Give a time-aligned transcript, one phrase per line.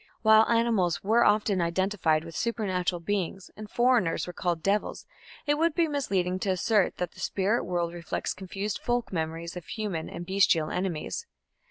[0.23, 5.05] While animals were often identified with supernatural beings, and foreigners were called "devils",
[5.45, 9.67] it would be misleading to assert that the spirit world reflects confused folk memories of
[9.67, 11.27] human and bestial enemies.